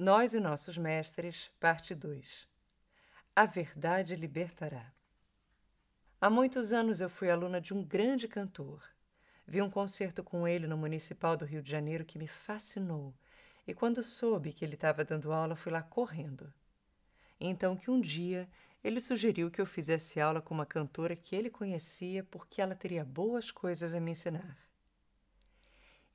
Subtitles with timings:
[0.00, 2.46] Nós e Nossos Mestres, Parte 2
[3.34, 4.92] A Verdade Libertará.
[6.20, 8.80] Há muitos anos eu fui aluna de um grande cantor.
[9.44, 13.12] Vi um concerto com ele no Municipal do Rio de Janeiro que me fascinou,
[13.66, 16.54] e quando soube que ele estava dando aula, fui lá correndo.
[17.40, 18.48] Então que um dia
[18.84, 23.04] ele sugeriu que eu fizesse aula com uma cantora que ele conhecia porque ela teria
[23.04, 24.56] boas coisas a me ensinar.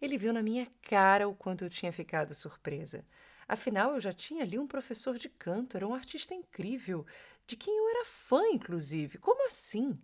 [0.01, 3.03] Ele viu na minha cara o quanto eu tinha ficado surpresa.
[3.47, 7.05] Afinal, eu já tinha ali um professor de canto, era um artista incrível,
[7.45, 9.17] de quem eu era fã, inclusive.
[9.17, 9.99] Como assim?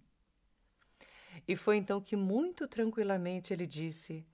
[1.47, 4.25] E foi então que, muito tranquilamente, ele disse: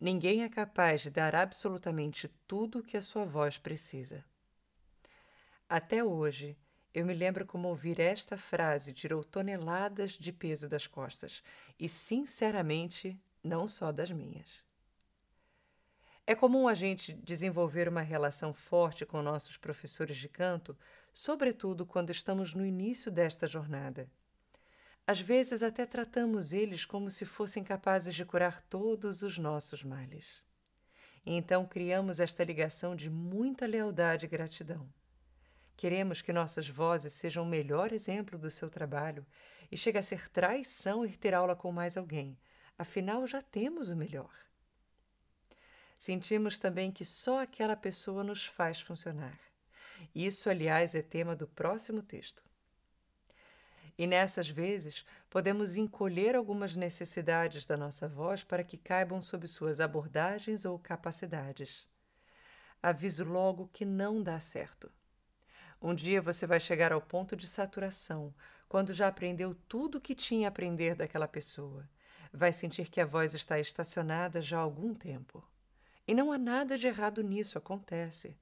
[0.00, 4.24] Ninguém é capaz de dar absolutamente tudo o que a sua voz precisa.
[5.68, 6.56] Até hoje,
[6.92, 11.42] eu me lembro como ouvir esta frase tirou toneladas de peso das costas,
[11.78, 14.62] e sinceramente, não só das minhas.
[16.24, 20.78] É comum a gente desenvolver uma relação forte com nossos professores de canto,
[21.12, 24.08] sobretudo quando estamos no início desta jornada.
[25.04, 30.44] Às vezes até tratamos eles como se fossem capazes de curar todos os nossos males.
[31.26, 34.88] E então criamos esta ligação de muita lealdade e gratidão.
[35.76, 39.26] Queremos que nossas vozes sejam o melhor exemplo do seu trabalho
[39.72, 42.38] e chega a ser traição ir ter aula com mais alguém,
[42.78, 44.30] afinal já temos o melhor
[46.02, 49.38] sentimos também que só aquela pessoa nos faz funcionar.
[50.12, 52.42] Isso, aliás, é tema do próximo texto.
[53.96, 59.78] E nessas vezes, podemos encolher algumas necessidades da nossa voz para que caibam sob suas
[59.78, 61.86] abordagens ou capacidades.
[62.82, 64.90] Aviso logo que não dá certo.
[65.80, 68.34] Um dia você vai chegar ao ponto de saturação,
[68.68, 71.88] quando já aprendeu tudo o que tinha a aprender daquela pessoa.
[72.32, 75.46] Vai sentir que a voz está estacionada já há algum tempo.
[76.06, 78.36] E não há nada de errado nisso, acontece.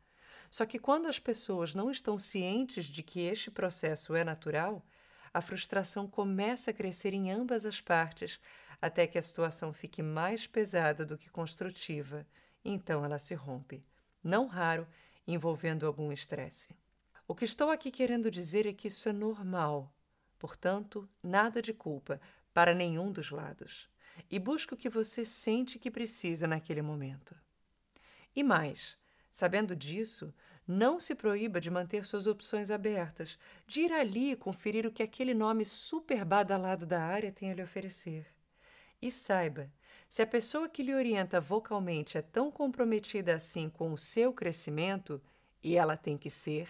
[0.51, 4.85] Só que quando as pessoas não estão cientes de que este processo é natural,
[5.33, 8.41] a frustração começa a crescer em ambas as partes,
[8.83, 12.27] até que a situação fique mais pesada do que construtiva,
[12.65, 13.85] então ela se rompe,
[14.25, 14.87] não raro
[15.27, 16.75] envolvendo algum estresse.
[17.29, 19.93] O que estou aqui querendo dizer é que isso é normal,
[20.39, 22.21] portanto, nada de culpa
[22.53, 23.89] para nenhum dos lados.
[24.29, 27.37] E busque o que você sente que precisa naquele momento.
[28.35, 28.97] E mais,
[29.31, 30.33] sabendo disso,
[30.67, 35.35] não se proíba de manter suas opções abertas, de ir ali conferir o que aquele
[35.35, 38.27] nome super badalado da área tem a lhe oferecer.
[39.03, 39.71] E saiba,
[40.09, 45.21] se a pessoa que lhe orienta vocalmente é tão comprometida assim com o seu crescimento,
[45.63, 46.69] e ela tem que ser,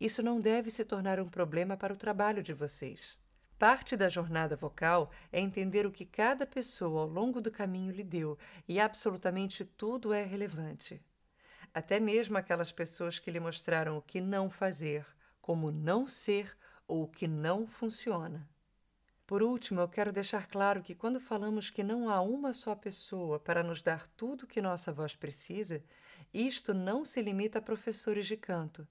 [0.00, 3.21] isso não deve se tornar um problema para o trabalho de vocês.
[3.62, 8.02] Parte da jornada vocal é entender o que cada pessoa ao longo do caminho lhe
[8.02, 8.36] deu,
[8.66, 11.00] e absolutamente tudo é relevante.
[11.72, 15.06] Até mesmo aquelas pessoas que lhe mostraram o que não fazer,
[15.40, 16.58] como não ser
[16.88, 18.50] ou o que não funciona.
[19.24, 23.38] Por último, eu quero deixar claro que quando falamos que não há uma só pessoa
[23.38, 25.84] para nos dar tudo o que nossa voz precisa,
[26.34, 28.88] isto não se limita a professores de canto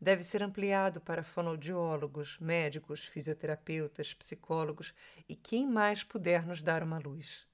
[0.00, 4.94] deve ser ampliado para fonoaudiólogos, médicos, fisioterapeutas, psicólogos
[5.28, 7.46] e quem mais puder nos dar uma luz.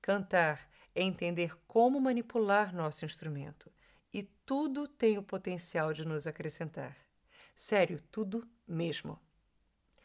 [0.00, 3.72] Cantar é entender como manipular nosso instrumento
[4.12, 6.96] e tudo tem o potencial de nos acrescentar.
[7.56, 9.18] Sério, tudo mesmo.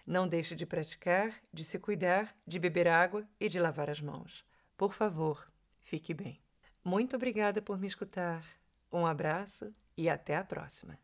[0.05, 4.43] Não deixe de praticar, de se cuidar, de beber água e de lavar as mãos.
[4.75, 6.41] Por favor, fique bem.
[6.83, 8.43] Muito obrigada por me escutar.
[8.91, 10.97] Um abraço e até a próxima.